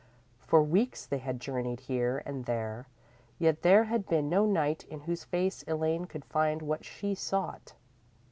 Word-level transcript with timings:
For 0.39 0.63
weeks 0.63 1.05
they 1.05 1.19
had 1.19 1.39
journeyed 1.39 1.81
here 1.81 2.23
and 2.25 2.45
there, 2.45 2.87
yet 3.37 3.61
there 3.61 3.83
had 3.83 4.07
been 4.07 4.29
no 4.29 4.47
knight 4.47 4.83
in 4.85 5.01
whose 5.01 5.23
face 5.25 5.63
Elaine 5.67 6.05
could 6.05 6.25
find 6.25 6.63
what 6.63 6.83
she 6.83 7.13
sought. 7.13 7.75